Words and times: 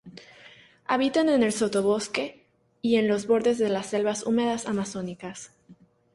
Habitan 0.87 1.29
en 1.29 1.43
el 1.43 1.53
sotobosque 1.53 2.47
y 2.81 2.95
en 2.95 3.07
los 3.07 3.27
bordes 3.27 3.59
de 3.59 3.67
selvas 3.83 4.25
húmedas 4.25 4.65
amazónicas. 4.65 5.51